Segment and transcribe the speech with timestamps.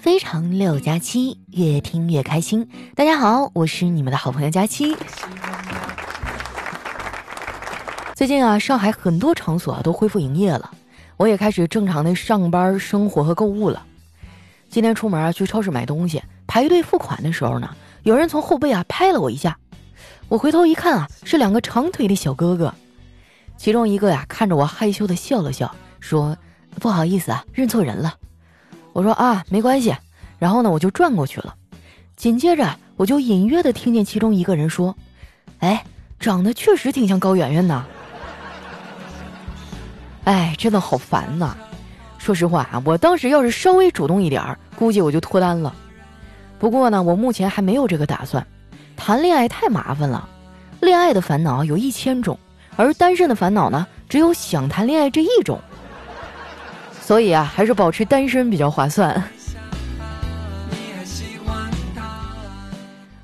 [0.00, 2.68] 非常六加七，越听越开心。
[2.94, 4.96] 大家好，我是你们的好朋友佳期。
[8.14, 10.70] 最近啊，上海很多场所啊都恢复营业了，
[11.16, 13.84] 我也开始正常的上班、生活和购物了。
[14.70, 19.58] 今天出门啊，去超市买东西，排队付款的时候呢，有人从后背啊拍了我一下。
[20.28, 22.72] 我回头一看啊，是两个长腿的小哥哥，
[23.56, 26.36] 其中一个呀看着我害羞的笑了笑，说
[26.78, 28.14] ：“不好意思啊，认错人了。”
[28.98, 29.94] 我说：“啊，没关系。”
[30.40, 31.54] 然后呢，我就转过去了。
[32.16, 34.92] 紧接着，我就隐约的听见其中一个人说
[35.60, 35.84] ：“哎，
[36.18, 37.84] 长得确实挺像高圆圆的。
[40.26, 41.56] ”哎，真的好烦呐！
[42.18, 45.72] 说实话啊，我当时要是稍微主动一点儿，估计我就脱单了。
[46.58, 48.44] 不过呢，我目前还没有这个打算。
[48.96, 50.28] 谈恋爱太麻烦了，
[50.80, 52.36] 恋爱的烦恼有一千种，
[52.74, 55.60] 而单身的烦恼呢，只有想谈恋爱这一种。
[57.08, 59.24] 所以啊，还是保持单身比较划算。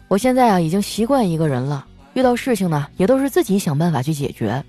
[0.09, 4.65] 我现在啊，已经习惯一个人了，遇到事情呢，也都是自己想办法去解决。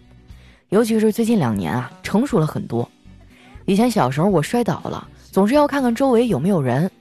[0.68, 2.90] 尤其是最近两年啊，成熟了很多。
[3.64, 6.92] 以前小时候我摔倒了，总是要看看周围有没有人，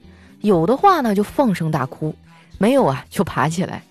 [0.43, 2.15] 有的话呢就放声大哭，
[2.59, 3.83] 没有啊就爬起来。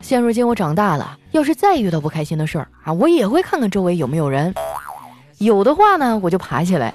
[0.00, 4.54] 现如今我长大了，要是再遇到不开心的事儿啊，我也会看看周围有没有人，
[5.36, 6.94] 有的话呢我就爬起来，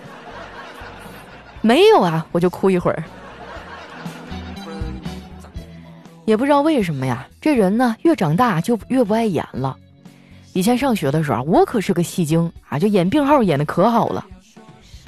[1.62, 3.04] 没有啊我就哭一会儿。
[6.26, 9.76] 也不知道为什么呀，这人呢越长大就越不爱演了。
[10.54, 14.26] 以前上学的时候，我可是个戏精啊，就演病号演的可好了。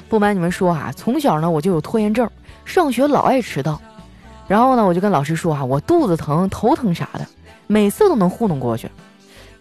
[0.08, 2.28] 不瞒你们说啊，从小呢我就有拖延症，
[2.64, 3.80] 上学老爱迟到。
[4.46, 7.26] 然后呢，我就跟老师说啊，我肚子疼、头疼啥的，
[7.66, 8.90] 每次都能糊弄过去。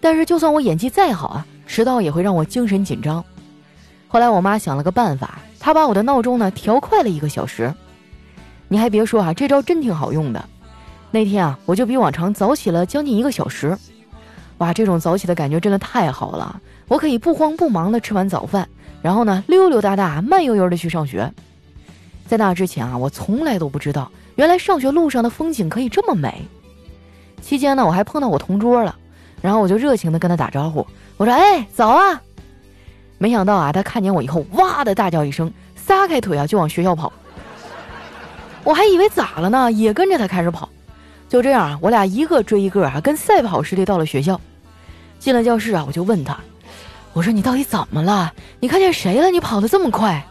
[0.01, 3.23] 但是就算我演技再好啊，迟到也会让我精神紧张。
[4.07, 7.73] 后来我妈想了个办法，他把我的闹钟呢调快了一个小时。
[8.67, 10.43] 你还别说啊，这招真挺好用的。
[11.09, 13.77] 那天啊，我就比往常早起了将近一个小时。
[14.57, 16.59] 哇，这种早起的感觉真的太好了！
[16.89, 18.67] 我可以不慌不忙的吃完早饭，
[19.01, 21.31] 然后呢溜溜达达、慢悠悠的去上学。
[22.27, 26.45] 在那之前啊，我从来都不知道，原来上学路上的风景可以这么美。
[27.41, 28.93] 期间呢，我还碰到我同桌了，
[29.41, 32.21] 然后我就热情的跟他打招呼，我说：“哎，早啊！”
[33.23, 37.09] 没想到啊，他看见我以后，哇的大叫一声，撒开腿啊就往学校跑。
[38.65, 40.67] 我还以为咋了呢，也跟着他开始跑。
[41.29, 44.41] 就这样啊，我俩一个追一个啊，跟赛跑似的到了学校。
[45.19, 46.37] 进了教室啊，我就问他
[47.13, 48.33] ：“我说你到底怎么了？
[48.59, 49.31] 你看见谁了？
[49.31, 50.21] 你跑得这么快？”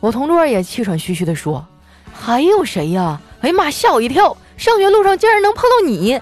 [0.00, 1.62] 我同桌也气喘吁吁地说
[2.10, 3.20] ：“还有谁呀？
[3.42, 4.34] 哎呀妈，吓我一跳！
[4.56, 6.18] 上学路上竟然能碰到你，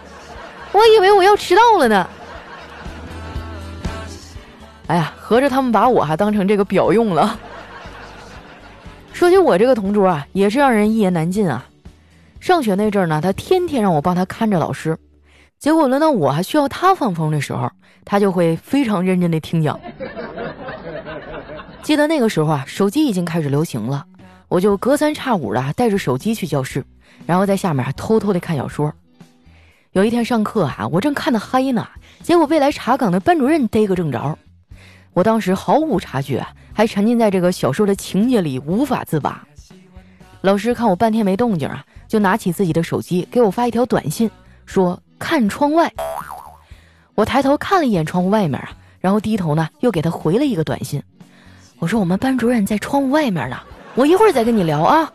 [0.72, 2.10] 我以为我要迟到了呢。”
[4.90, 7.38] 哎呀，合着他们把我还当成这个表用了。
[9.14, 11.64] 说起我这个同桌啊，也是让人一言难尽啊。
[12.40, 14.98] 上学那阵儿呢，他天天让我帮他看着老师，
[15.60, 17.70] 结果轮到我还需要他放风的时候，
[18.04, 19.78] 他就会非常认真的听讲。
[21.84, 24.04] 记得那个时候啊，手机已经开始流行了，
[24.48, 26.82] 我就隔三差五的带着手机去教室，
[27.26, 28.92] 然后在下面偷偷的看小说。
[29.92, 31.86] 有一天上课啊，我正看得嗨呢，
[32.24, 34.36] 结果未来查岗的班主任逮个正着，
[35.12, 39.44] 我当时毫无察觉，还沉浸在这个小说的情节里无法自拔。
[40.40, 41.84] 老师看我半天没动静啊。
[42.10, 44.28] 就拿起自己的手机给我发一条短信，
[44.66, 45.92] 说看窗外。
[47.14, 51.00] 我抬头看了一眼窗户外面啊，然后低头呢又给他回了一个短信，
[51.78, 53.56] 我说我们班主任在窗户外面呢，
[53.94, 55.12] 我一会儿再跟你聊啊。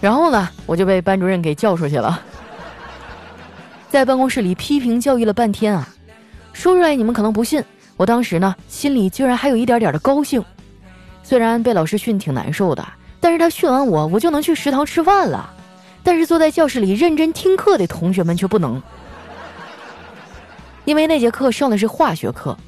[0.00, 2.18] 然后呢，我就被班主任给叫出去了，
[3.90, 5.86] 在办公室里批评教育了半天啊，
[6.58, 7.62] 说出来你们可能不信，
[7.96, 10.44] 我当时呢心里居然还有一点点的高兴，
[11.22, 12.84] 虽然被老师训挺难受的。
[13.20, 15.48] 但是他训完我，我就能去食堂吃饭了。
[16.02, 18.82] 但是坐在教室里认真听课的同学们却不能，
[20.84, 22.58] 因为那节课上的是化学课，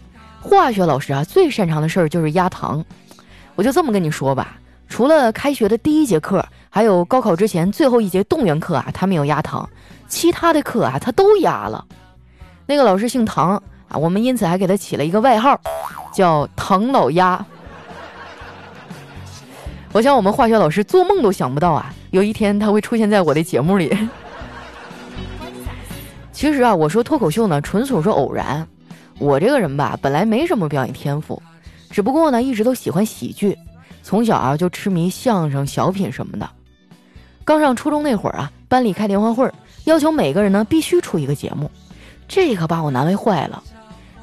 [0.41, 2.84] 化学老师啊最擅长的事儿就是压糖。
[3.56, 4.56] 我就这么跟你说吧，
[4.89, 9.69] 除了开学的第一节课，还有高考之前最后一节动员课啊，他没有压糖，
[10.06, 11.85] 其他的课啊他都压了。
[12.67, 15.60] 那个老师姓唐啊，我们因此还给他起了一个外号，
[16.12, 17.44] 叫唐老鸭。
[19.92, 23.94] 我想，我们化学老师做梦都想不到啊，有一天他会出现在我的节目里。
[26.32, 28.66] 其实啊，我说脱口秀呢，纯属是偶然。
[29.19, 31.42] 我这个人吧，本来没什么表演天赋，
[31.90, 33.58] 只不过呢，一直都喜欢喜剧，
[34.04, 36.48] 从小啊就痴迷相声、小品什么的。
[37.44, 39.50] 刚上初中那会儿啊，班里开联欢会，
[39.84, 41.69] 要求每个人呢必须出一个节目，
[42.28, 43.62] 这可把我难为坏了。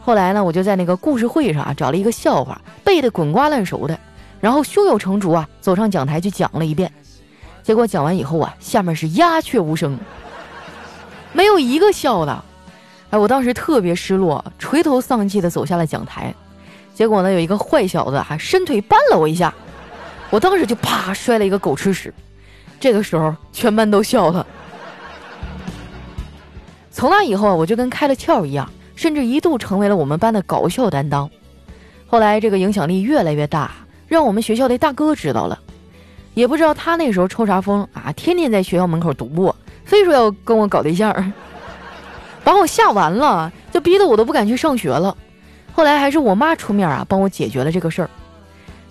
[0.07, 3.99] 后来呢，我就在那个故事会上啊找了一个笑话，背得滚瓜烂熟的。
[4.39, 6.89] 然后胸有成竹啊，走上讲台去讲了一遍。
[7.61, 9.99] 结果讲完以后啊，下面是鸦雀无声，
[11.33, 12.41] 没有一个笑的。
[13.09, 16.33] 哎，我当时特别失落，垂头丧气的走下了讲台。
[16.93, 19.53] 结果呢，有一个坏小子还伸腿绊了我一下，
[20.29, 22.13] 我当时就啪摔了一个狗吃屎。
[22.79, 24.47] 这个时候，全班都笑了。
[26.91, 31.29] 从那以后啊，我就跟开了窍一样，甚至一度成为了我们班的搞笑担当。
[32.07, 33.71] 后来这个影响力越来越大，
[34.07, 35.57] 让我们学校的大哥知道了，
[36.33, 39.55] 也不知道他那时候抽啥风啊，天天在学校门口堵我，
[39.85, 41.13] 非说要跟我搞对象，
[42.43, 45.15] 把我吓完了，就逼得我都不敢去上学了。
[45.73, 48.09] 后来还是我妈出面啊，帮我解决了这个事儿。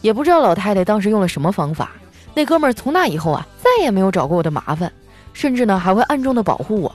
[0.02, 1.90] 也不知道老太太当时用了什么方法，
[2.32, 4.92] 那哥们儿从那以后啊，再也没有找过我的麻烦，
[5.32, 6.94] 甚至呢还会暗中的保护我。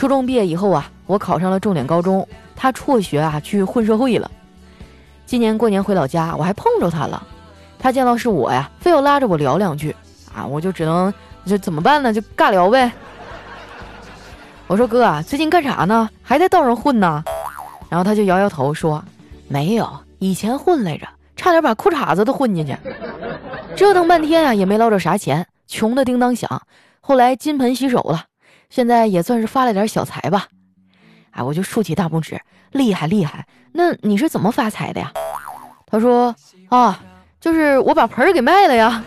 [0.00, 2.26] 初中毕业以后啊，我考上了重点高中，
[2.56, 4.30] 他辍学啊去混社会了。
[5.26, 7.22] 今年过年回老家，我还碰着他了。
[7.78, 9.94] 他见到是我呀，非要拉着我聊两句
[10.34, 11.12] 啊，我就只能
[11.44, 12.14] 就怎么办呢？
[12.14, 12.90] 就尬聊呗。
[14.68, 16.08] 我说哥啊，最近干啥呢？
[16.22, 17.22] 还在道上混呢？
[17.90, 19.04] 然后他就摇摇头说
[19.48, 19.86] ：“没有，
[20.18, 21.06] 以前混来着，
[21.36, 22.74] 差点把裤衩子都混进去，
[23.76, 26.62] 折腾半天啊，也没捞着啥钱，穷的叮当响。
[27.02, 28.24] 后来金盆洗手了，
[28.70, 30.46] 现在也算是发了点小财吧。”
[31.32, 32.40] 哎，我就竖起大拇指，
[32.72, 33.46] 厉害厉害。
[33.72, 35.12] 那你是怎么发财的呀？
[35.86, 36.34] 他说
[36.70, 37.00] 啊，
[37.40, 39.04] 就是我把盆儿给卖了呀。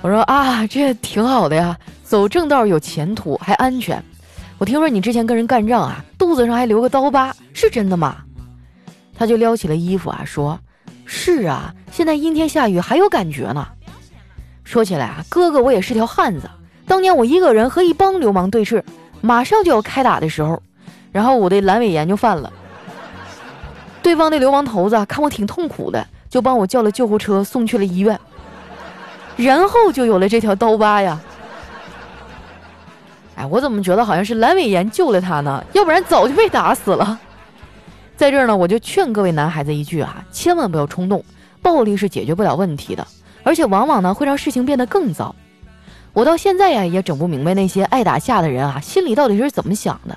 [0.00, 4.02] 我说啊，这挺好的呀，走正道有前途，还安全。
[4.56, 8.16] 我听说你之前跟人干仗啊，肚子上还留个刀疤，是真的吗？
[9.18, 10.58] 他就撩起了衣服啊，说
[11.04, 13.68] 是啊，现在阴天下雨还有感觉呢。
[14.64, 16.48] 说起来啊，哥哥我也是条汉子，
[16.86, 18.82] 当年我一个人和一帮流氓对峙，
[19.20, 20.62] 马上就要开打的时候。
[21.12, 22.52] 然后我的阑尾炎就犯了，
[24.02, 28.18] 对方的流氓头子看我挺痛苦的，就帮我叫了救护车送去了医院，
[29.36, 31.18] 然后就有了这条刀疤呀。
[33.36, 35.64] 哎，我怎么觉得好像是阑尾炎救了他呢？
[35.72, 37.18] 要不然早就被打死了。
[38.14, 41.24] 在这儿呢，我就劝各位男孩子一句啊，千万不要冲动，
[41.62, 43.06] 暴力是解决不了问题的，
[43.42, 45.34] 而且往往呢会让事情变得更糟。
[46.16, 50.16] 我到现在呀也整不明白那些爱打架的人啊心里到底是怎么想的。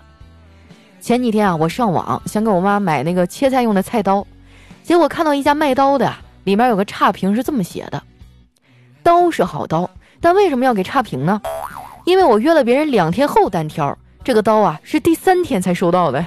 [1.01, 4.25] 前几天啊，我上网想给我妈买那个切菜用的菜刀，
[4.81, 6.09] 结果看到一家卖刀的，
[6.45, 8.01] 里面有个差评是这么写的
[9.03, 9.89] ：“刀是好刀，
[10.21, 11.41] 但为什么要给差评呢？
[12.05, 16.25] 因为我约了别人两天后单挑，这个刀啊是第三天才收到的。”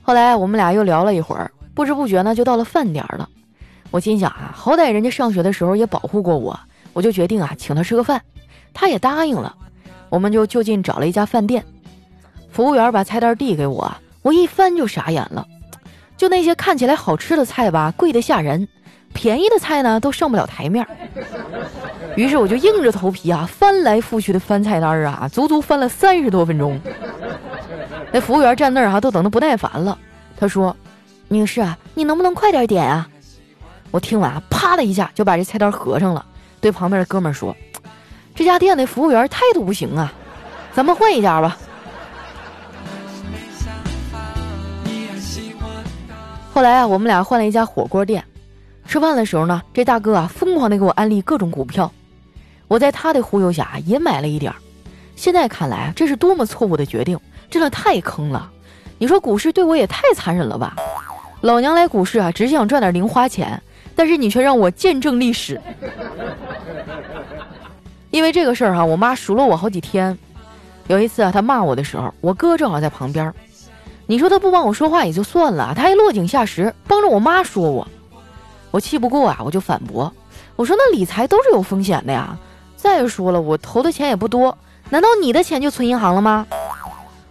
[0.00, 3.28] 后来我们俩又聊了一会儿，不知不觉呢就到了饭点了。
[3.94, 6.58] 我心想啊，好歹人家上学的时候也保护过我，
[6.92, 8.20] 我就决定啊请他吃个饭，
[8.72, 9.54] 他也答应了。
[10.08, 11.64] 我们就就近找了一家饭店，
[12.50, 13.88] 服务员把菜单递给我，
[14.22, 15.46] 我一翻就傻眼了。
[16.16, 18.66] 就那些看起来好吃的菜吧，贵得吓人；
[19.12, 20.84] 便宜的菜呢，都上不了台面。
[22.16, 26.80] 于是我就硬着头皮啊，翻来覆去的翻菜单啊，足足翻了三十多分钟。
[28.10, 29.96] 那服务员站那儿哈，都等得不耐烦了。
[30.36, 30.76] 他说
[31.28, 33.08] ：“女士啊，你能不能快点点啊？”
[33.94, 36.26] 我听完啊，啪的一下就把这菜单合上了，
[36.60, 37.56] 对旁边的哥们儿说。
[38.34, 40.12] 这家店的服务员态度不行啊，
[40.74, 41.56] 咱们换一家吧。
[46.52, 48.24] 后来啊，我们俩换了一家火锅店。
[48.88, 51.88] 吃饭的时候呢，这大哥啊疯狂的给我安利各种股票，
[52.66, 54.56] 我在他的忽悠下也买了一点儿。
[55.14, 57.16] 现在看来啊，这是多么错误的决定，
[57.48, 58.50] 真的太坑了。
[58.98, 60.74] 你说股市对我也太残忍了吧？
[61.42, 63.62] 老娘来股市啊，只想赚点零花钱，
[63.94, 65.60] 但是你却让我见证历史。
[68.10, 70.16] 因为这个事儿哈，我妈数落我好几天。
[70.86, 73.32] 有一次啊，她骂我的时候，我哥正好在旁边。
[74.06, 77.88] 你说他不帮我说话也就算了，他还落井下石，帮着我妈说我。
[78.70, 80.12] 我气不过啊，我就反驳，
[80.56, 82.36] 我说那理财都是有风险的呀。
[82.76, 84.56] 再说了，我投的钱也不多，
[84.90, 86.46] 难道你的钱就存银行了吗？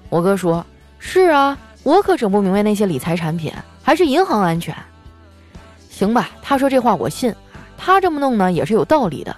[0.09, 0.65] 我哥说：
[0.97, 3.53] 是啊，我可整不明白那些理财产品，
[3.83, 4.75] 还是银行安全。
[5.93, 7.33] 行吧，他说这话我信，
[7.77, 9.33] 他这么弄呢也是有道理的。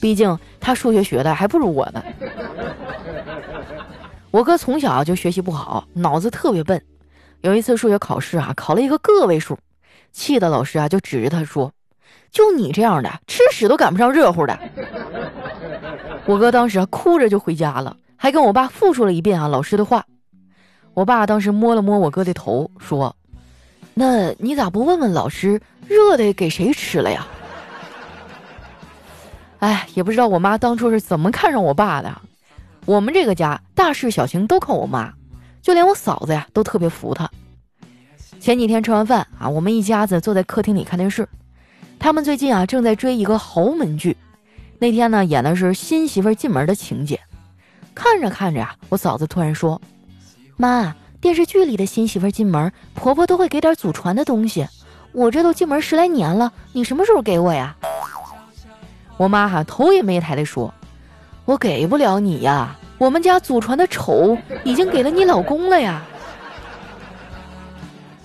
[0.00, 2.02] 毕竟他数学学的还不如我呢。
[4.30, 6.82] 我哥从小就学习不好，脑子特别笨。
[7.42, 9.58] 有一次数学考试啊，考了一个个位数，
[10.10, 11.70] 气的老师啊就指着他说
[12.32, 14.58] ：“就你这样的，吃屎都赶不上热乎的。”
[16.24, 20.02] 我哥当时啊哭着就回家了，还跟我爸复述了一遍啊老师的话。
[20.94, 23.14] 我爸当时摸了摸我哥的头，说
[24.00, 27.26] ：“那你咋不问问老师，热的给谁吃了呀？”
[29.60, 32.10] 哎，也不知道我妈当初是怎么看上我爸的。
[32.86, 35.12] 我们这个家大事小情都靠我妈，
[35.60, 37.30] 就连我嫂子呀都特别服她。
[38.40, 41.28] 前几天吃完饭啊，我们一家子坐在客厅里看电视。
[41.98, 44.16] 他们最近啊正在追一个豪门剧，
[44.78, 47.20] 那天呢演的是新媳妇进门的情节。
[47.94, 49.78] 看着看着呀，我嫂子突然说
[50.56, 54.66] ：“妈，电视剧里的新媳妇进门，婆婆都会给点祖传的东西。
[55.12, 57.76] 我这都进门十来年了，你什么时候给我呀？”
[59.18, 60.72] 我妈哈头也没抬的说
[61.44, 66.02] ：“我给不了你呀，我们家祖传的丑已经给了你老公了呀。”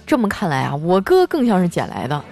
[0.08, 2.24] 这么看来啊，我哥更像是捡来的。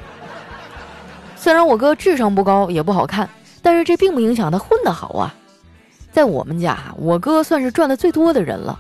[1.36, 3.30] 虽然我哥智商不高，也不好看，
[3.62, 5.36] 但是这并不影响他混得好啊。
[6.10, 8.80] 在我们家，我哥算是赚的最多的人了。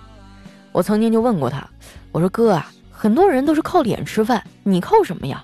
[0.74, 1.65] 我曾经就问过他，
[2.12, 5.44] 我说哥啊，很多人都是靠脸吃饭，你靠什么呀？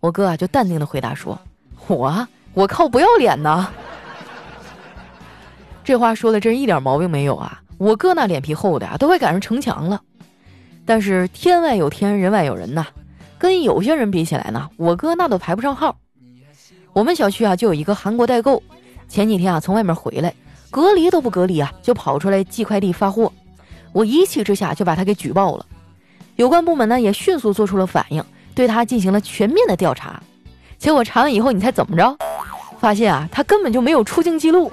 [0.00, 1.38] 我哥啊就淡定的回答说
[1.86, 3.70] ：“我我靠不要脸呐。”
[5.84, 7.62] 这话说的真一点毛病没有啊。
[7.76, 10.00] 我哥那脸皮厚的啊，都快赶上城墙了。
[10.86, 12.86] 但是天外有天，人外有人呐，
[13.38, 15.96] 跟有些人比起来呢，我哥那都排不上号。
[16.94, 18.62] 我们小区啊就有一个韩国代购，
[19.08, 20.34] 前几天啊从外面回来，
[20.70, 23.32] 隔离都不隔离啊，就跑出来寄快递发货。
[23.92, 25.66] 我一气之下就把他给举报了，
[26.36, 30.22] 有关部门呢也迅速做出了反应，对他进行了全面的调查。
[30.78, 32.16] 结果查完以后，你猜怎么着？
[32.78, 34.70] 发现啊他根本就没有出境记录，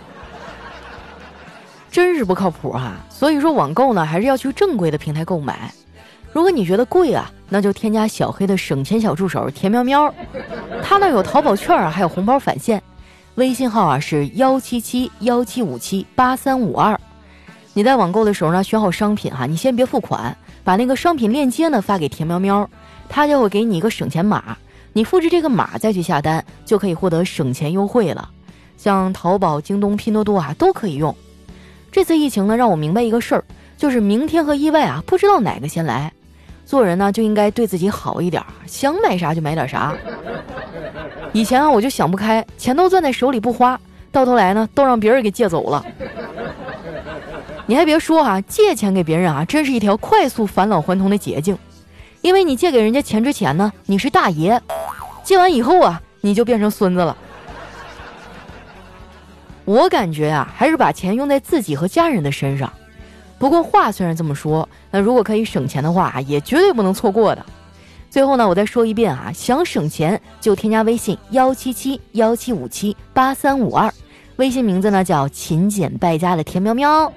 [1.90, 2.94] 真是不靠谱哈。
[3.10, 5.74] 所以说网购呢还是要去正规的平台购买。
[6.32, 10.14] 如果你觉得贵啊，那就添加小黑的省钱小助手田喵喵，
[10.84, 12.84] 他那有淘宝券，还有红包返现，
[13.36, 17.00] 微信号啊是幺七七幺七五七八三五二。
[17.78, 22.70] 你在网购的时候呢，选好商品哈，你先别付款，把那个商品链接呢发给田喵喵，
[23.10, 24.58] 他就会给你一个省钱码，
[24.94, 28.30] 你复制这个码再去下单，就可以获得省钱优惠了。
[28.78, 31.14] 像淘宝、京东、拼多多啊都可以用。
[31.92, 33.44] 这次疫情呢，让我明白一个事儿，
[33.78, 36.10] 就是明天和意外啊，不知道哪个先来。
[36.66, 39.94] 做人呢就应该对自己好一点，想买啥就买点啥。
[41.34, 43.78] 以前啊我就想不开，钱都攥在手里不花，
[44.14, 45.86] 到头来呢都让别人给借走了。
[47.68, 51.58] 你还别说啊，借钱给别人啊，真是一条快速返老还童的捷径。
[52.22, 54.60] 因为你借给人家钱之前呢，你是大爷；
[55.24, 57.16] 借完以后啊，你就变成孙子了。
[59.64, 62.72] 我感觉啊，还是把钱用在自己和家人的身上。
[63.40, 67.44] 不过话虽然这么说，那如果可以省钱的话，也绝对不能错过的。
[68.12, 73.92] 最后呢，我再说一遍啊，想省钱就添加微信幺七七幺七五七八三五二，
[74.38, 77.12] 微信名字呢叫勤俭败家的田喵喵。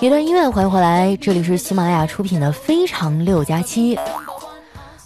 [0.00, 3.96] 一段音乐，欢迎回来，这里是喜马拉雅出品的《非常六加七》。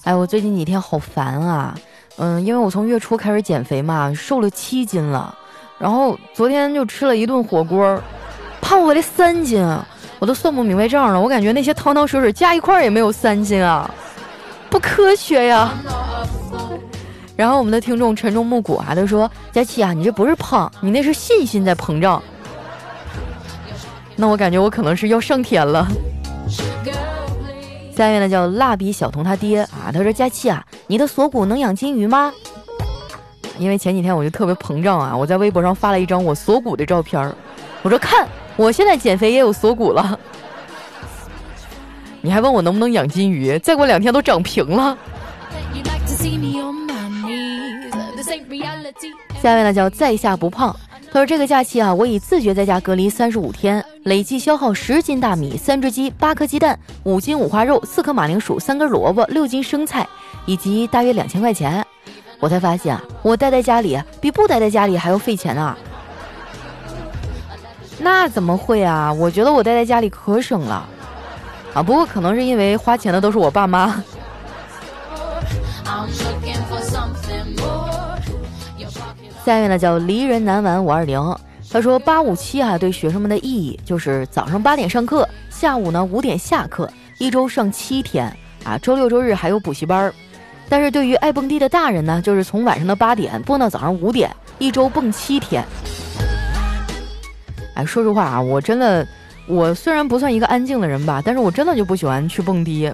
[0.04, 1.74] 哎，我最近几天好烦啊，
[2.18, 5.36] 嗯，因为我从月初开始减肥嘛，瘦了七斤了，
[5.78, 8.00] 然后昨天就吃了一顿火锅，
[8.60, 9.62] 胖回来三斤，
[10.18, 11.20] 我都算不明白账了。
[11.20, 13.90] 我感觉那些汤汤水水加一块也没有三斤啊，
[14.70, 15.70] 不科学呀。
[17.36, 22.22] 然后我们的听众沉重木谷啊，他说：“佳琪啊，你这不是胖，你那是信心在膨胀。”
[24.16, 25.86] 那我感觉我可能是要上天了。
[27.94, 32.32] 下面呢叫蜡笔小童他爹啊，他说佳期啊，你的锁骨能养金鱼吗？
[33.58, 37.34] 因为前几天我就特别膨胀啊，我在微博上发了一张我锁骨的照片，
[37.82, 40.18] 我说看我现在减肥也有锁骨了。
[42.20, 43.58] 你还问我能不能养金鱼？
[43.60, 44.96] 再过两天都长平了。
[49.42, 50.74] 下面呢叫在下不胖。
[51.12, 60.06] 他说：“这个假期啊，我已自觉在家隔离三十五天，累计消耗十斤大米、三只鸡、八颗鸡蛋、五斤五花肉、四颗马铃薯、三根萝卜、六斤生菜，
[60.46, 61.84] 以及大约两千块钱。
[62.38, 65.76] 我才发现，我待在家里比不待在家里还要费钱啊！
[67.98, 69.10] 那怎么会啊？
[69.12, 70.86] 我觉得我待在家里可省了
[71.72, 71.82] 啊！
[71.82, 74.02] 不过可能是因为花钱的都是我爸妈。”
[79.44, 81.18] 下面呢叫离人难挽五二零，
[81.70, 88.30] 他说八五七啊对学生们的意义就是早上八点上课，下午呢五点下课，一周上七天
[88.64, 90.12] 啊，周六周日还有补习班儿。
[90.68, 95.64] 但是对于爱蹦迪的大人呢，就是从晚上的八点蹦到早上五点，一周蹦七天。
[97.74, 99.06] 哎，说实话啊，我真的，
[99.46, 102.92] 我虽然不算一个安静的人吧，但是我真的就不喜欢去蹦迪。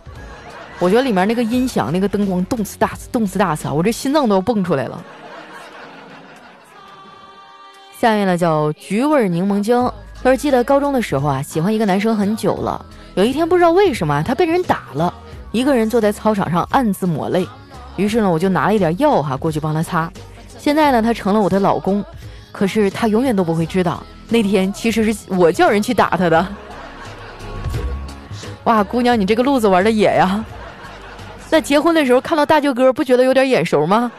[0.79, 5.01] 我觉得里面那个音响、那个灯光动次打次，动次打次啊，我这心脏都要蹦出来了。
[7.99, 9.81] 下面呢叫橘味柠檬精。
[10.17, 12.85] 他说记得高中的时候啊，喜欢一个男生很久了。
[13.15, 15.15] 有一天不知道为什么他被人打了，
[15.53, 17.47] 一个人坐在操场上暗自抹泪。
[17.97, 20.11] 于是呢，我就拿了一点药哈过去帮他擦。
[20.59, 22.05] 现在呢，他成了我的老公，
[22.51, 26.47] 可是他永远都不会知道，那天其实是我叫人去打他的。
[28.65, 30.45] 哇，姑娘，你这个路子玩的野呀！
[31.51, 34.11] 那结婚的时候看到大舅哥，不觉得有点眼熟吗？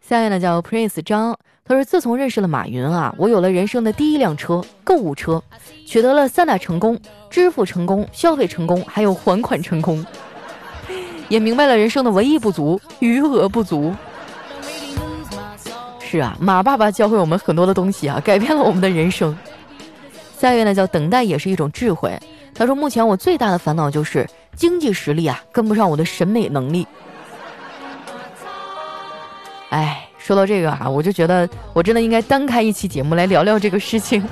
[0.00, 5.42] 下面呢叫 Prince 张，他说自从认识了马云啊，我有了人生的第一辆车——购物车，
[5.84, 10.06] 取得了三大成功：支付成功、消费成功，还有还款成功。
[11.28, 13.94] 也明白了人生的唯一不足——余额不足。
[16.00, 19.36] 是啊，马爸爸教会我们很多的东西啊，改变了我们的人生。
[20.38, 22.18] 下一位呢叫等待，也是一种智慧。
[22.54, 26.86] 他说：“目前我最大的烦恼就是经济实力啊，跟不上我的审美能力。”
[29.70, 34.24] 哎，说到这个啊，我就觉得我真的应该单开一期节目来聊聊这个事情，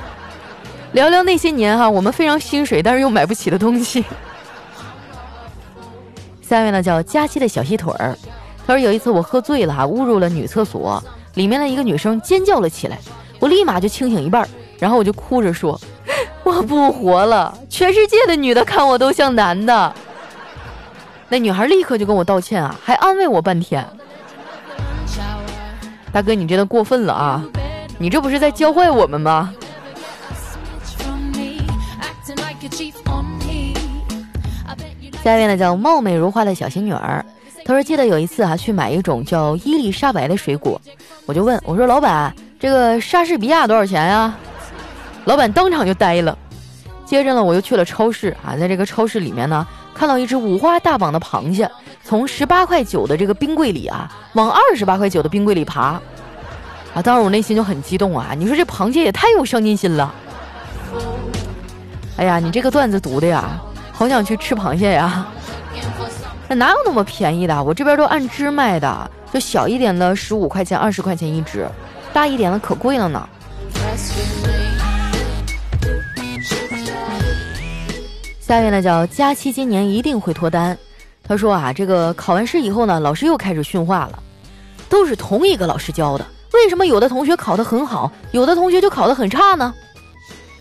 [0.93, 4.03] 聊聊那些年哈我们非常心水但是又买不起的东西。
[6.49, 8.17] 下面呢叫佳期的小细腿儿，
[8.67, 11.03] 他说有一次我喝醉了哈，误入了女厕所，
[11.35, 12.99] 里面的一个女生尖叫了起来，
[13.41, 14.49] 我立马就清醒一半，
[14.79, 15.79] 然后我就哭着说。
[16.45, 19.93] 我不活了，全世界的女的看我都像男的。
[21.29, 23.85] 那女孩立刻就跟我道歉啊，还安慰我半天。
[26.13, 27.45] 大哥，你真的过分了啊！
[27.99, 29.53] 你这不是在教坏我们吗？
[35.27, 37.25] 下一位呢，叫貌美如花的小仙女儿。
[37.65, 40.81] 她说记得有一次啊，去买一种叫伊丽莎白的水果，
[41.27, 44.33] 我就问我说：“老板，这个莎士比亚多少钱呀？”
[45.27, 46.39] 老板当场就呆了，
[47.05, 49.67] 接着呢，我又去了超市啊，在这个超市里面呢，
[49.97, 51.69] 看到一只五花大绑的螃蟹，
[52.05, 56.01] 从十八块九的这个冰柜里啊，往二十八块九的冰柜里爬，
[56.95, 60.15] 啊，当时我内心就很激动啊，你说这螃蟹也太有上进心了，
[62.17, 63.61] 哎呀，你这个段子读的呀，
[63.99, 65.27] 好想去吃螃蟹呀，
[66.47, 67.65] 那哪有那么便宜的？
[67.65, 71.67] 我这边都按只卖的，就小一点的十五块钱、二十块钱一只，
[72.13, 73.27] 大一点的可贵了呢。
[78.39, 80.77] 下面呢叫佳期，今年一定会脱单。
[81.27, 84.23] 他说啊，这个考完试以后呢，老师又开始训话了，
[84.91, 89.73] 都是同一个老师教的，为什么有的同学考得很好，有的同学就考得很差呢？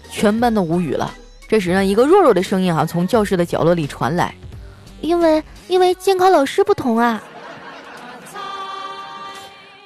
[0.10, 1.12] 全班都无语了。
[1.48, 4.34] 这时呢，一个弱弱的声音啊，从教室的角落里传来
[5.02, 7.22] ：“因为因为监考老师不同啊。”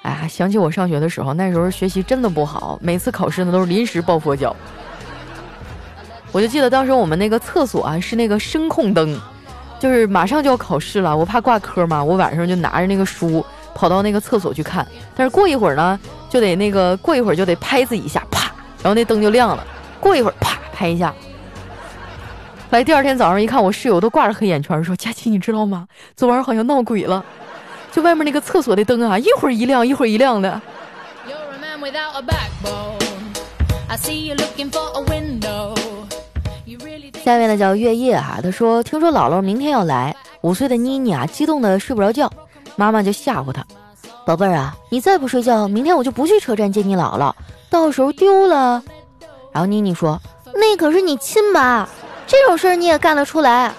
[0.04, 4.56] 哎呀，想起我上学的时候，那时候学习真的不好，每次考试呢都是临时抱佛脚。
[6.32, 9.20] 我就记得当时我们那个厕所啊是那个声控灯，
[9.80, 13.46] 就是马上就要考试了，我怕挂科嘛，我晚上就拿着那个书
[13.76, 14.88] 跑到那个厕所去看。
[15.14, 18.46] 但是过一会儿呢，就得那个过一会儿就得拍自己一下，啪，
[18.82, 19.68] 然后那灯就亮了。
[20.00, 21.14] 过一会儿啪拍一下。
[22.72, 25.88] 来第二天早上一看，我室友都挂着黑眼圈，说：“佳琪，你知道吗？
[26.16, 27.26] 昨晚好像闹鬼了，
[27.92, 30.62] 就外面那个厕所的灯啊，一会儿一亮，一会儿一亮的。”
[37.24, 42.32] 下面呢叫月夜哈，他说听说姥姥明天要来，五岁的妮妮啊激动的睡不着觉，
[42.76, 43.66] 妈妈就吓唬她，
[44.28, 47.34] 宝贝儿啊，你再不睡觉，明天我就不去车站接你姥姥，
[47.68, 48.84] 到时候丢了。
[49.52, 50.20] 然后妮妮说，
[50.54, 51.88] 那可是你亲妈，
[52.30, 53.74] 这种事儿你也干得出来？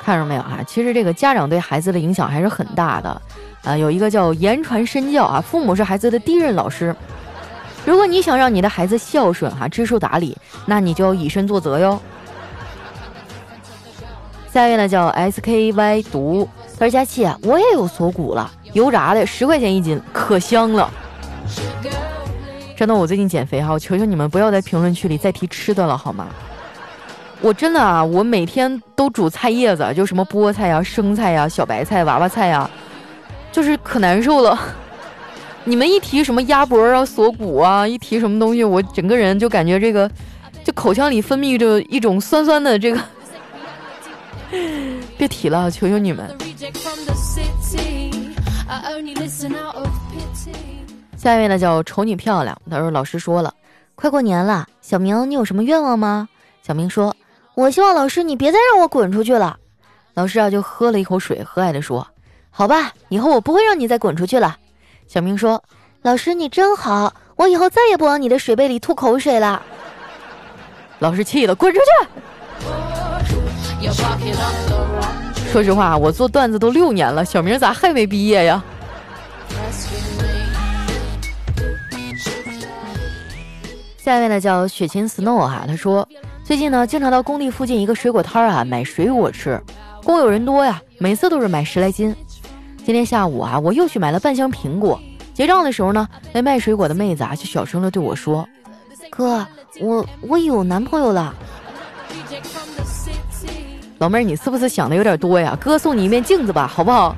[0.00, 0.60] 看着没有啊？
[0.64, 3.22] 其实这个家长对孩子的影响还是很大的，
[3.64, 6.94] 啊，有一个叫言传身教啊，父母是孩子的第一任老师。
[7.84, 12.00] 如果你想让你的孩子孝顺哈、知书达理，那你就要以身作则哟。
[14.52, 20.88] 下一位呢叫 S K Y 读，他说佳琪，我也有锁骨了，油炸的十块钱一斤，可香了。
[22.76, 26.26] 真的，我最近减肥哈，我求求你们不要在评论区里再提吃的了好吗？
[27.40, 32.68] 我真的啊，我每天都煮菜叶子，就什么菠菜呀、生菜呀、小白菜、娃娃菜呀，
[33.52, 34.58] 就是可难受了。
[35.64, 40.10] 你们一提什么鸭脖啊、锁骨啊，一提什么东西，我整个人就感觉这个，
[40.64, 43.00] 就口腔里分泌着一种酸酸的这个。
[45.16, 46.28] 别提了，求求你们。
[51.24, 53.54] 下一位呢叫丑你漂亮，他说老师说了，
[53.94, 56.28] 快过年了，小明你有什么愿望吗？
[56.62, 57.16] 小明说，
[57.54, 59.56] 我希望老师你别再让我滚出去了。
[60.12, 62.06] 老师啊就喝了一口水，和蔼的说，
[62.50, 64.54] 好吧，以后我不会让你再滚出去了。
[65.08, 65.64] 小明说
[66.04, 69.62] ：“老师，你真好，我以后再也不往你的水杯里吐口水了。
[71.00, 71.80] ”老师气了，滚出
[73.80, 73.88] 去！
[75.50, 78.62] 说实话，我做段子都六年了，小明咋还没毕业呀？
[84.04, 86.06] 下一位呢叫雪琴 Snow 哈，他说
[86.44, 89.58] ：“最近呢，经常到工地附近一个水果摊儿啊买水果吃，
[90.02, 92.14] 工友人多呀，每次都是买十来斤。
[92.84, 95.00] 今天下午啊，我又去买了半箱苹果。
[95.32, 98.46] 结账的时候呢，那卖水果的妹子啊，就小声的对我说
[99.08, 99.46] ：“哥，
[99.80, 101.34] 我我有男朋友了。”
[103.96, 105.56] 老妹儿，你是不是想的有点多呀？
[105.58, 107.16] 哥送你一面镜子吧，好不好？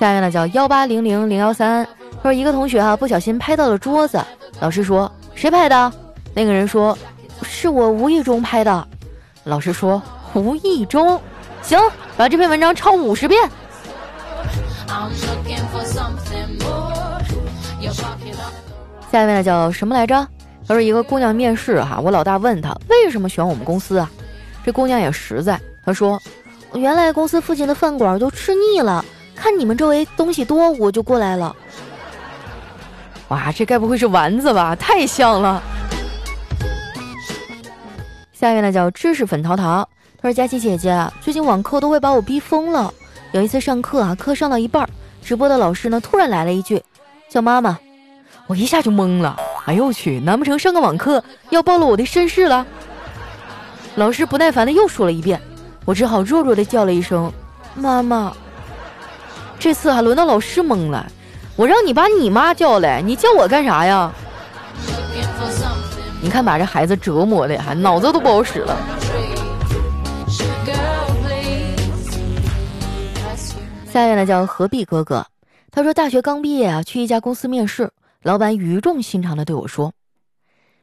[0.00, 1.86] 下面呢叫幺八零零零幺三，
[2.24, 4.18] 说一个同学啊不小心拍到了桌子，
[4.58, 5.92] 老师说谁拍的？
[6.32, 6.96] 那个人说
[7.42, 8.88] 是我无意中拍的。
[9.42, 11.20] 老师说无意中，
[11.60, 11.78] 行，
[12.16, 13.38] 把这篇文章抄五十遍。
[19.12, 20.26] 下一位呢叫什么来着？
[20.66, 24.10] 他说一个姑娘面试哈，我老大问她为什么选我们公司啊？
[24.64, 26.18] 这姑娘也实在，她说
[26.72, 29.04] 原来公司附近的饭馆都吃腻了，
[29.36, 31.54] 看你们周围东西多，我就过来了。
[33.34, 34.76] 哇，这该不会是丸子吧？
[34.76, 35.60] 太像了。
[38.32, 39.88] 下一位呢叫知识粉桃桃，
[40.22, 42.94] 他说佳琪姐姐最近网课都会把我逼疯了。
[43.32, 44.88] 有一次上课啊，课上到一半，
[45.20, 46.80] 直播的老师呢突然来了一句
[47.28, 47.76] 叫妈妈，
[48.46, 49.36] 我一下就懵了。
[49.64, 50.20] 哎呦我去！
[50.20, 52.64] 难不成上个网课要暴露我的身世了？
[53.96, 55.40] 老师不耐烦的又说了一遍，
[55.84, 57.32] 我只好弱弱的叫了一声
[57.74, 58.32] “妈妈”。
[59.58, 61.04] 这次还轮到老师懵了，
[61.56, 64.12] 我让你把你妈叫来，你叫我干啥呀？
[66.20, 68.76] 你看把这孩子折磨的，还脑子都不好使了。
[73.92, 75.24] 下面呢叫何必哥哥，
[75.70, 77.88] 他说大学刚毕业啊，去一家公司面试。
[78.22, 79.92] 老板语重心长的对我说：“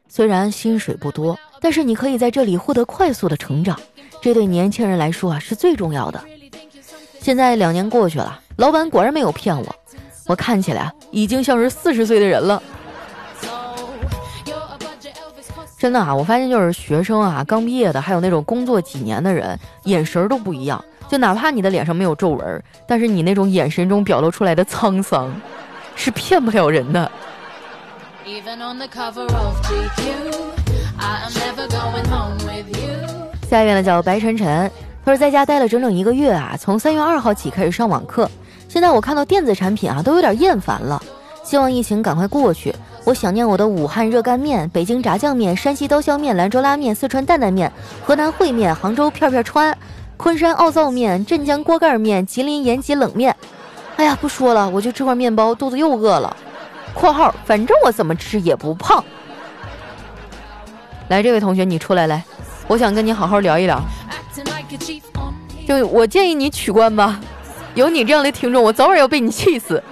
[0.08, 3.78] 虽然薪水不多，但是你可以在这里获得快速的成长，
[4.22, 6.22] 这对年轻人来说啊是最重要的。”
[7.20, 9.76] 现在两年过去了，老板果然没有骗我，
[10.26, 12.62] 我看起来已经像是四十岁的人了。
[15.78, 20.82] 真的啊，我发现就是学生啊，刚毕业的，还有那种工作几年的人，眼神都不一样。
[21.08, 25.28] 就哪怕你的脸上没有皱纹，但是你那种眼神中表露出来的沧桑，
[25.96, 27.10] 是骗不了人的。
[33.50, 34.70] 下一位呢叫白晨晨，
[35.04, 38.30] 他说在家待了整整一个月啊，从三月二号起开始上网课，
[38.72, 40.98] 现在我看到电子产品啊都有点厌烦了，
[41.44, 42.74] 希望疫情赶快过去。
[43.04, 47.70] 我想念我的武汉热干面、北京炸酱面、山西刀削面、兰州拉面、四川担担面、
[48.02, 49.76] 河南烩面、杭州片片川、
[50.16, 53.36] 昆山奥灶面、镇江锅盖面、吉林延吉冷面。
[53.96, 56.34] 哎呀，不说了，我就吃块面包，肚子又饿了。
[56.94, 59.04] 括号，反正我怎么吃也不胖。
[61.08, 62.24] 来，这位同学，你出来来，
[62.68, 63.78] 我想跟你好好聊一聊。
[65.68, 67.20] 就我建议你取关吧，
[67.74, 69.82] 有你这样的听众，我早晚要被你气死。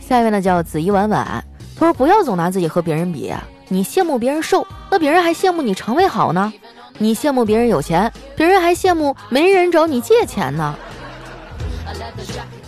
[0.00, 1.44] 下一位呢叫紫衣婉婉，
[1.78, 3.32] 他说不要总拿自己和别人比，
[3.68, 6.52] 你羡慕别人瘦，那别人还羡慕你肠胃好呢。
[6.98, 10.74] 你羡慕别人有钱，别人还羡慕没人找你借钱呢。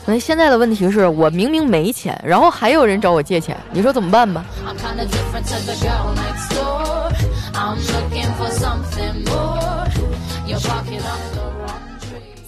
[0.07, 4.45] 那现在的问题是我明明没钱，然后还有人找我借钱，你说怎么办吧？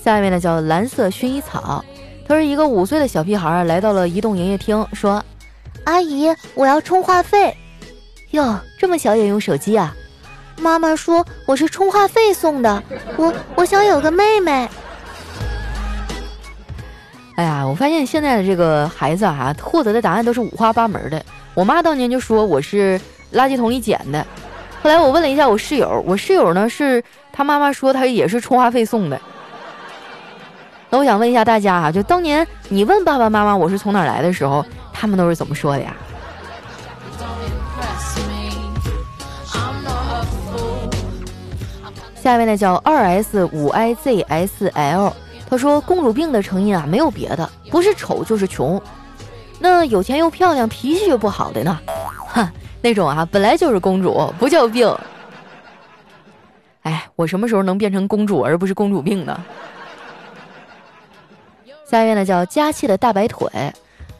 [0.05, 1.85] 下面呢叫蓝色薰衣草，
[2.29, 5.23] 他是一个五岁的小屁孩，来到了移动营业厅，说
[5.85, 7.57] ：“阿姨，我要充话费。”
[8.33, 9.95] 哟，这么小也用手机啊？
[10.61, 12.83] 妈妈说我是充话费送的，
[13.17, 14.69] 我我想有个妹妹。
[17.37, 21.25] 哎呀，我发现现在的这个孩子啊，获得的答案都是五花八门的。
[21.55, 23.01] 我妈当年就说我是
[23.33, 24.27] 垃圾桶里捡的，
[24.83, 29.21] 后来我问了一下我室友，我室友呢是他妈妈说他也是充话费送的。
[30.89, 35.97] 那我想问一下大家啊，就当年你问爸爸妈妈我是从哪来的时候，他们都是怎么说的呀？
[42.15, 45.13] 下一位呢叫二 S 五 I Z S L，
[45.51, 48.81] 他说公主病的成因啊没有别的，不是丑就是穷。
[49.59, 51.79] 那有钱又漂亮，脾气又不好的呢？
[52.81, 54.93] 那种啊本来就是公主，不叫病。
[56.83, 59.43] 哎，我什么时候能变成公主而不是公主病呢？
[61.85, 63.49] 下一位呢叫佳气的大白腿，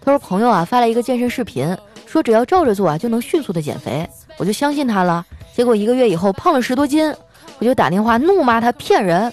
[0.05, 5.25] 他说朋友啊发了一个健身视频，说只要照着做啊就能迅速的减肥，我就相信他了。
[5.55, 7.15] 结果一个月以后胖了十多斤。
[7.59, 9.33] 我就打电话怒骂他骗人，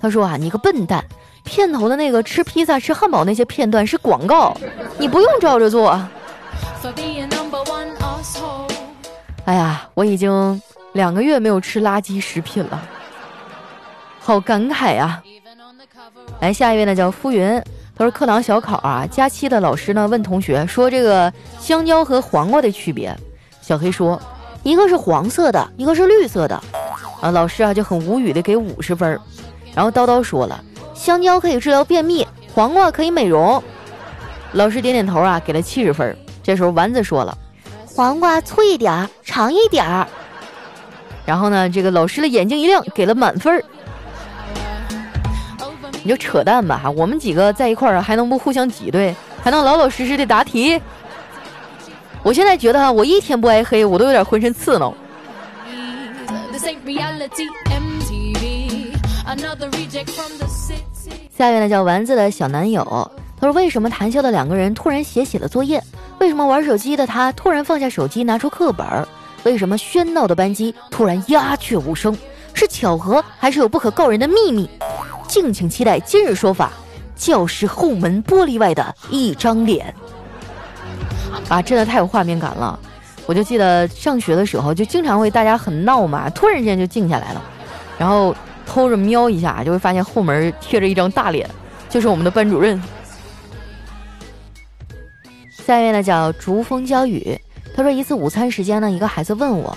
[0.00, 1.04] 他说啊，你个笨蛋，
[1.42, 4.56] 片头的那个吃披萨、吃汉堡那些片段是广告，
[4.96, 6.00] 你不用照着做。
[9.44, 10.60] 哎呀，我已经
[10.92, 12.82] 两个月没有吃垃圾食品了，
[14.18, 15.22] 好感慨呀。
[16.40, 17.62] 来，下一位呢叫浮云，
[17.96, 23.14] 他说课堂小考啊，假期的老师呢问同学说这个香蕉和黄瓜的区别，
[23.60, 24.20] 小黑说
[24.62, 26.58] 一个是黄色的，一个是绿色的，
[27.20, 29.20] 啊，老师啊就很无语的给五十分，
[29.74, 30.62] 然后叨叨说了，
[30.94, 33.62] 香蕉可以治疗便秘，黄瓜可以美容，
[34.52, 36.16] 老师点点头啊，给了七十分。
[36.42, 37.36] 这时候丸子说了，
[37.94, 40.04] 黄瓜粗一点儿，长一点儿，
[41.24, 43.62] 然后呢，这个老师的眼睛一亮，给了满分儿。
[46.02, 46.90] 你就扯淡吧哈！
[46.90, 50.78] 我们几个在一块儿还能不互相挤兑，还能老老实实的答题？
[52.24, 54.92] 我现在觉得哈，我一天不挨黑，我都有点浑身刺挠。
[61.38, 63.10] 下面呢叫丸子的小男友，
[63.44, 65.82] 他说：“为什么谈笑的两个人突然写起了作业？
[66.18, 68.86] 为什么玩手机的他突然放下手机拿出课本？
[69.42, 72.16] 为什么喧闹的班级突然鸦雀无声？
[72.54, 74.66] 是巧合还是有不可告人的秘密？”
[75.28, 76.72] 敬请期待今日说法，
[77.14, 79.94] 教室后门玻璃外的一张脸
[81.50, 82.80] 啊，真的太有画面感了。
[83.26, 87.42] 我就记得上学的时候，就经常会大家很闹嘛，突然间就静下来了，
[87.98, 91.46] 然后偷着瞄一下，就会发现后门贴着一张大脸，
[91.90, 92.82] 就是我们的班主任。
[95.66, 97.40] 下面呢叫逐风娇雨，
[97.74, 99.74] 他说一次午餐时间呢，一个孩子问我，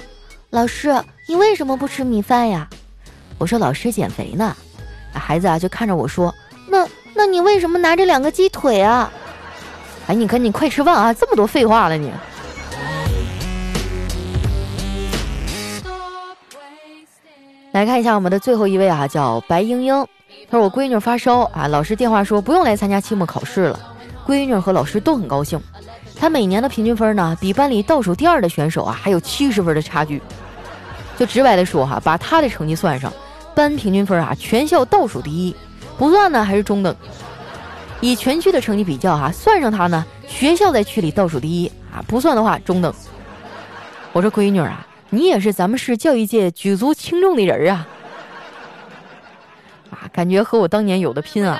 [0.50, 0.94] 老师，
[1.30, 2.68] 你为什么不吃米饭呀？
[3.38, 4.56] 我说老师减肥呢。
[5.14, 6.34] 孩子啊，就看着我说
[6.70, 9.10] ：“那那你为什么拿着两个鸡腿啊？”
[10.08, 11.14] 哎，你赶紧快吃饭啊！
[11.14, 12.12] 这么多废话了你。
[17.72, 19.96] 来看一下我们的最后一位啊，叫白英英。
[20.50, 23.80] 她说我闺女发烧啊，老师电话说不用来参加期末考试了。
[24.26, 25.58] 闺女和老师都很高兴。
[26.20, 30.22] 他每年的平均分呢，比班里倒数第二的选手啊还有七十分的差距。
[31.18, 33.12] 就直白的说哈，把他的成绩算上。
[33.56, 35.56] 班平均分啊，全校倒数第一，
[35.98, 36.96] 不算呢还是中等。
[38.02, 42.94] 以全区的成绩比较哈，算上他呢，学校在区里倒数第一啊，不算的话中等。
[44.14, 47.88] 我说闺女啊，你也是咱们市教育界举足轻重的人啊，
[49.90, 51.60] 啊，感觉和我当年有的拼啊。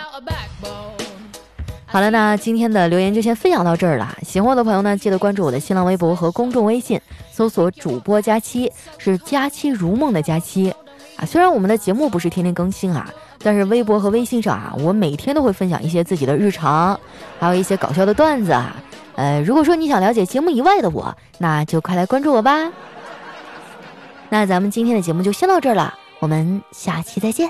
[1.90, 4.16] 好了，那今天的留言就先分享到这儿了。
[4.22, 7.00] 喜欢我的朋友呢，记得关注我的新浪微博和公众微信，
[7.32, 10.72] 搜索主播佳期，是佳期如梦的佳期。
[11.16, 13.10] 啊，虽然我们的节目不是天天更新啊，
[13.42, 17.00] 但是微博和微信上啊，我每天都会分享一些自己的日常，
[17.40, 18.76] 还有一些搞笑的段子啊。
[19.16, 22.72] 呃，如果说你想了解节目以外的我，那就快来关注我吧。
[24.30, 27.50] 那咱们今天的节目就先到这儿了，我们下期再见。